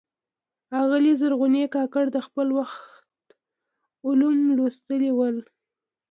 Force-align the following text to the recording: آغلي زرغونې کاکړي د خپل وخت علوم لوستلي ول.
آغلي 0.81 1.11
زرغونې 1.19 1.63
کاکړي 1.75 2.09
د 2.13 2.17
خپل 2.27 2.47
وخت 2.59 2.87
علوم 4.07 4.37
لوستلي 4.57 5.11
ول. 5.13 5.37